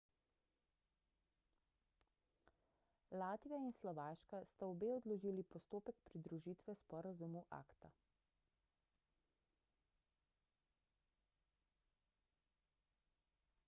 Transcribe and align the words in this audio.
latvija 3.21 3.59
in 3.65 3.69
slovaška 3.79 4.39
sta 4.53 4.69
obe 4.71 4.89
odložili 4.95 5.45
postopek 5.51 5.99
pridružitve 6.09 6.75
sporazumu 6.81 7.45
acta 7.59 7.93